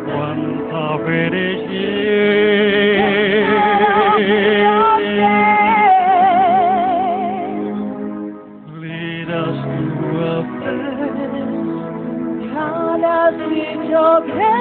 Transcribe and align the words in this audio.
quanta 0.05 0.85
fede 1.05 1.47
with 14.19 14.27
your 14.27 14.58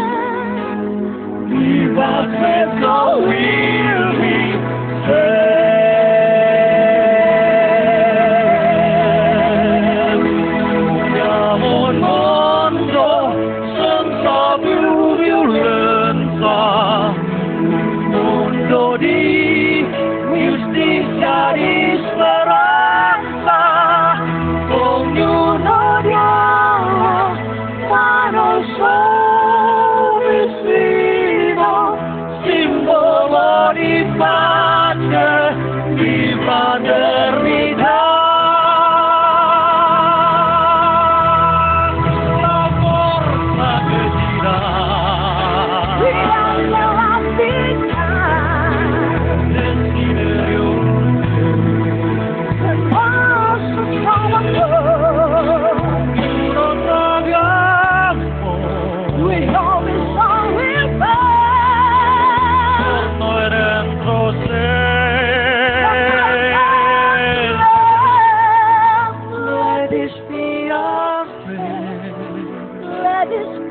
Your 73.27 73.69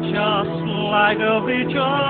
just 0.00 0.64
like 0.90 1.18
every 1.18 1.64
child. 1.74 2.06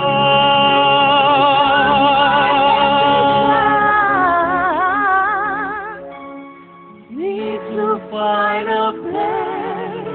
Need 7.11 7.61
to 7.75 7.99
find 8.13 8.69
a 8.69 8.93
place. 9.03 10.07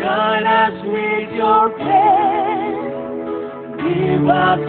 Guide 0.00 0.46
us 0.46 0.76
with 0.86 1.30
your 1.36 1.68
grace. 1.76 2.96
Give 3.76 4.26
us 4.26 4.60